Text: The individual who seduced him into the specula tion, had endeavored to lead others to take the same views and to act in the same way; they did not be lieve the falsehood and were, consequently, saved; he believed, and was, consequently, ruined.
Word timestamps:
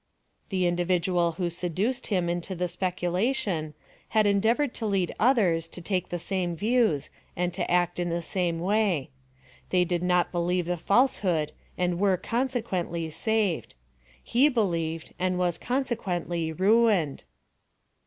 The 0.49 0.65
individual 0.65 1.33
who 1.33 1.51
seduced 1.51 2.07
him 2.07 2.27
into 2.27 2.55
the 2.55 2.67
specula 2.67 3.31
tion, 3.35 3.75
had 4.07 4.25
endeavored 4.25 4.73
to 4.73 4.87
lead 4.87 5.13
others 5.19 5.67
to 5.67 5.79
take 5.79 6.09
the 6.09 6.17
same 6.17 6.55
views 6.55 7.11
and 7.35 7.53
to 7.53 7.69
act 7.69 7.99
in 7.99 8.09
the 8.09 8.23
same 8.23 8.59
way; 8.59 9.11
they 9.69 9.85
did 9.85 10.01
not 10.01 10.31
be 10.31 10.39
lieve 10.39 10.65
the 10.65 10.75
falsehood 10.75 11.51
and 11.77 11.99
were, 11.99 12.17
consequently, 12.17 13.11
saved; 13.11 13.75
he 14.23 14.49
believed, 14.49 15.13
and 15.19 15.37
was, 15.37 15.59
consequently, 15.59 16.51
ruined. 16.51 17.23